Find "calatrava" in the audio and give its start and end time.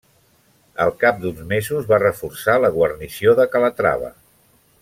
3.57-4.15